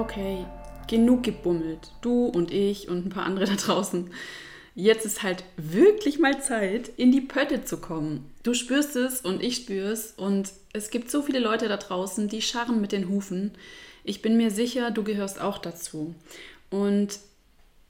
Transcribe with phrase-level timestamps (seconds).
[0.00, 0.44] okay,
[0.88, 1.92] genug gebummelt.
[2.00, 4.10] Du und ich und ein paar andere da draußen.
[4.76, 8.30] Jetzt ist halt wirklich mal Zeit, in die Pötte zu kommen.
[8.42, 12.42] Du spürst es und ich spür's und es gibt so viele Leute da draußen, die
[12.42, 13.52] scharren mit den Hufen.
[14.02, 16.14] Ich bin mir sicher, du gehörst auch dazu.
[16.70, 17.20] Und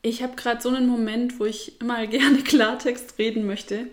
[0.02, 3.86] ich habe gerade so einen Moment, wo ich mal gerne Klartext reden möchte.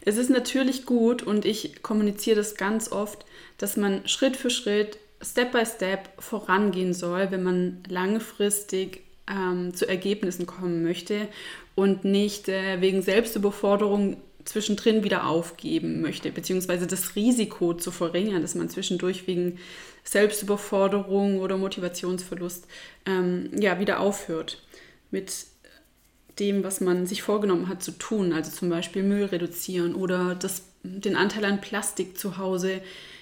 [0.00, 3.26] Es ist natürlich gut und ich kommuniziere das ganz oft,
[3.58, 9.88] dass man Schritt für Schritt, Step by Step vorangehen soll, wenn man langfristig ähm, zu
[9.88, 11.28] Ergebnissen kommen möchte
[11.74, 18.54] und nicht äh, wegen Selbstüberforderung zwischendrin wieder aufgeben möchte, beziehungsweise das Risiko zu verringern, dass
[18.54, 19.58] man zwischendurch wegen
[20.04, 22.66] Selbstüberforderung oder Motivationsverlust
[23.04, 24.62] ähm, ja, wieder aufhört
[25.10, 25.46] mit
[26.38, 30.62] dem, was man sich vorgenommen hat zu tun, also zum Beispiel Müll reduzieren oder das,
[30.82, 32.80] den Anteil an Plastik zu Hause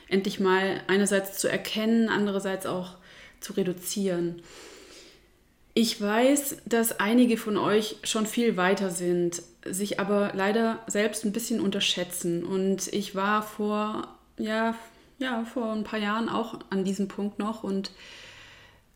[0.09, 2.97] endlich mal einerseits zu erkennen, andererseits auch
[3.41, 4.43] zu reduzieren.
[5.75, 11.33] Ich weiß, dass einige von euch schon viel weiter sind, sich aber leider selbst ein
[11.33, 12.45] bisschen unterschätzen.
[12.45, 14.75] Und ich war vor, ja,
[15.19, 17.63] ja, vor ein paar Jahren auch an diesem Punkt noch.
[17.63, 17.91] Und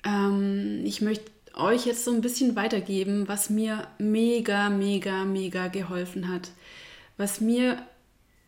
[0.06, 6.32] ähm, ich möchte euch jetzt so ein bisschen weitergeben, was mir mega, mega, mega geholfen
[6.32, 6.50] hat.
[7.16, 7.82] Was mir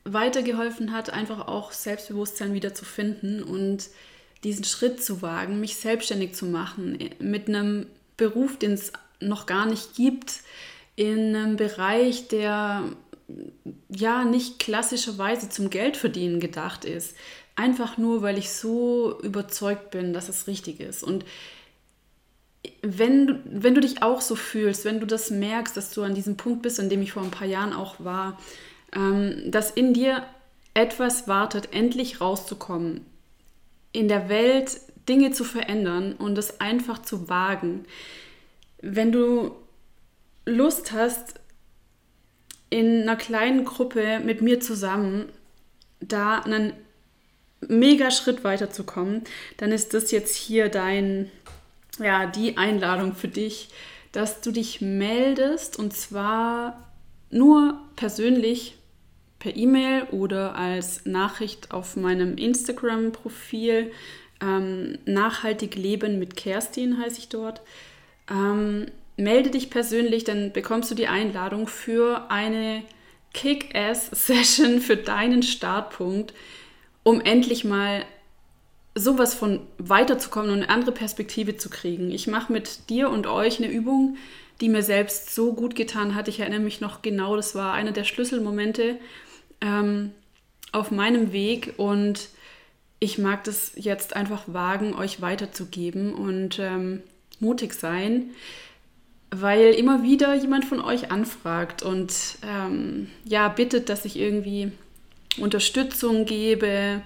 [0.04, 3.88] weitergeholfen hat, einfach auch Selbstbewusstsein wieder zu finden und
[4.44, 7.86] diesen Schritt zu wagen, mich selbstständig zu machen mit einem
[8.16, 10.40] Beruf, den es noch gar nicht gibt,
[10.96, 12.84] in einem Bereich, der
[13.88, 17.16] ja nicht klassischerweise zum Geldverdienen gedacht ist.
[17.54, 21.02] Einfach nur, weil ich so überzeugt bin, dass es richtig ist.
[21.02, 21.24] Und
[22.82, 26.14] wenn du, wenn du dich auch so fühlst, wenn du das merkst, dass du an
[26.14, 28.38] diesem Punkt bist, an dem ich vor ein paar Jahren auch war,
[28.94, 30.24] ähm, dass in dir
[30.74, 33.04] etwas wartet, endlich rauszukommen,
[33.92, 37.84] in der Welt Dinge zu verändern und es einfach zu wagen.
[38.80, 39.54] Wenn du
[40.44, 41.40] Lust hast,
[42.70, 45.28] in einer kleinen Gruppe mit mir zusammen
[46.00, 46.72] da einen
[47.60, 49.22] mega Schritt weiterzukommen,
[49.58, 51.30] dann ist das jetzt hier dein,
[51.98, 53.68] ja, die Einladung für dich,
[54.12, 56.90] dass du dich meldest und zwar
[57.30, 58.78] nur persönlich
[59.42, 63.90] per E-Mail oder als Nachricht auf meinem Instagram-Profil
[64.40, 67.60] ähm, Nachhaltig Leben mit Kerstin heiße ich dort.
[68.30, 68.86] Ähm,
[69.16, 72.84] melde dich persönlich, dann bekommst du die Einladung für eine
[73.34, 76.34] Kick-Ass-Session für deinen Startpunkt,
[77.02, 78.04] um endlich mal
[78.94, 82.12] sowas von weiterzukommen und eine andere Perspektive zu kriegen.
[82.12, 84.18] Ich mache mit dir und euch eine Übung,
[84.60, 86.28] die mir selbst so gut getan hat.
[86.28, 88.98] Ich erinnere mich noch genau, das war einer der Schlüsselmomente
[89.62, 90.10] ähm,
[90.72, 92.28] auf meinem Weg und
[92.98, 97.02] ich mag das jetzt einfach wagen, euch weiterzugeben und ähm,
[97.40, 98.30] mutig sein,
[99.30, 102.12] weil immer wieder jemand von euch anfragt und
[102.46, 104.72] ähm, ja, bittet, dass ich irgendwie
[105.38, 107.02] Unterstützung gebe,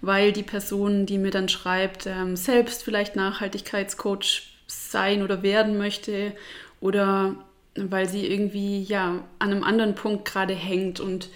[0.00, 6.32] weil die Person, die mir dann schreibt, ähm, selbst vielleicht Nachhaltigkeitscoach sein oder werden möchte
[6.80, 7.36] oder
[7.76, 11.28] weil sie irgendwie ja an einem anderen Punkt gerade hängt und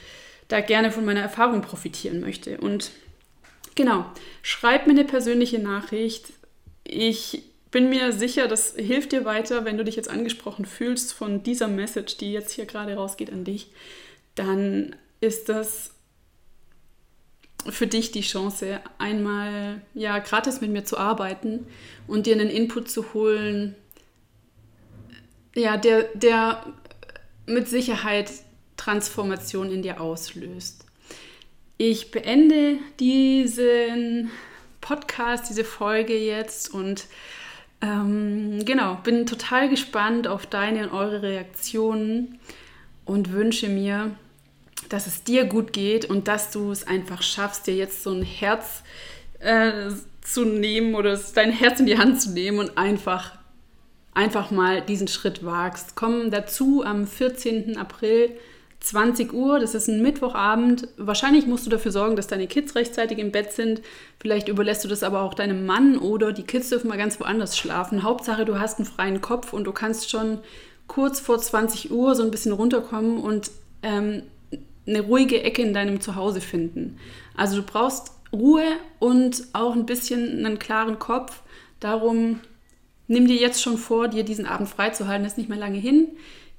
[0.48, 2.58] da gerne von meiner Erfahrung profitieren möchte.
[2.58, 2.90] Und
[3.74, 4.06] Genau,
[4.42, 6.32] schreib mir eine persönliche Nachricht.
[6.84, 11.42] Ich bin mir sicher, das hilft dir weiter, wenn du dich jetzt angesprochen fühlst von
[11.42, 13.72] dieser Message, die jetzt hier gerade rausgeht an dich.
[14.36, 15.90] Dann ist das
[17.68, 21.66] für dich die Chance, einmal ja gratis mit mir zu arbeiten
[22.06, 23.74] und dir einen Input zu holen,
[25.56, 26.64] ja, der, der
[27.46, 28.30] mit Sicherheit
[28.84, 30.84] Transformation in dir auslöst.
[31.78, 34.30] Ich beende diesen
[34.80, 37.06] Podcast, diese Folge jetzt und
[37.80, 42.38] ähm, genau, bin total gespannt auf deine und eure Reaktionen
[43.06, 44.10] und wünsche mir,
[44.90, 48.22] dass es dir gut geht und dass du es einfach schaffst, dir jetzt so ein
[48.22, 48.82] Herz
[49.38, 53.32] äh, zu nehmen oder dein Herz in die Hand zu nehmen und einfach,
[54.12, 55.96] einfach mal diesen Schritt wagst.
[55.96, 57.78] Komm dazu am 14.
[57.78, 58.36] April
[58.84, 60.88] 20 Uhr, das ist ein Mittwochabend.
[60.98, 63.80] Wahrscheinlich musst du dafür sorgen, dass deine Kids rechtzeitig im Bett sind.
[64.20, 67.56] Vielleicht überlässt du das aber auch deinem Mann oder die Kids dürfen mal ganz woanders
[67.56, 68.02] schlafen.
[68.02, 70.38] Hauptsache, du hast einen freien Kopf und du kannst schon
[70.86, 73.50] kurz vor 20 Uhr so ein bisschen runterkommen und
[73.82, 74.22] ähm,
[74.86, 76.98] eine ruhige Ecke in deinem Zuhause finden.
[77.34, 78.64] Also du brauchst Ruhe
[78.98, 81.40] und auch ein bisschen einen klaren Kopf.
[81.80, 82.40] Darum
[83.08, 85.24] nimm dir jetzt schon vor, dir diesen Abend freizuhalten.
[85.24, 86.08] Das ist nicht mehr lange hin.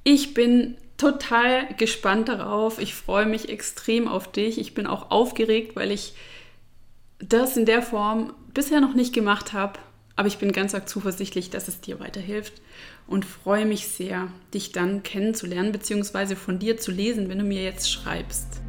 [0.04, 2.80] Ich bin total gespannt darauf.
[2.80, 4.60] Ich freue mich extrem auf dich.
[4.60, 6.14] Ich bin auch aufgeregt, weil ich
[7.20, 9.80] das in der Form bisher noch nicht gemacht habe.
[10.16, 12.62] Aber ich bin ganz arg zuversichtlich, dass es dir weiterhilft
[13.06, 16.36] und freue mich sehr, dich dann kennenzulernen bzw.
[16.36, 18.65] von dir zu lesen, wenn du mir jetzt schreibst.